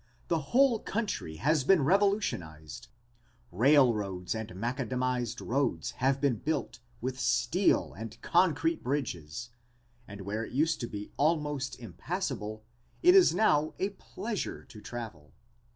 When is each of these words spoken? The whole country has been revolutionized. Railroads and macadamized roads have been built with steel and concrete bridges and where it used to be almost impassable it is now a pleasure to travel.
The 0.29 0.39
whole 0.49 0.79
country 0.79 1.35
has 1.35 1.63
been 1.63 1.83
revolutionized. 1.85 2.87
Railroads 3.51 4.33
and 4.33 4.49
macadamized 4.55 5.47
roads 5.47 5.91
have 5.97 6.19
been 6.19 6.37
built 6.37 6.79
with 7.01 7.19
steel 7.19 7.93
and 7.93 8.19
concrete 8.23 8.83
bridges 8.83 9.49
and 10.07 10.21
where 10.21 10.43
it 10.43 10.53
used 10.53 10.79
to 10.81 10.87
be 10.87 11.11
almost 11.17 11.77
impassable 11.77 12.63
it 13.03 13.13
is 13.13 13.35
now 13.35 13.75
a 13.77 13.89
pleasure 13.89 14.63
to 14.65 14.81
travel. 14.81 15.33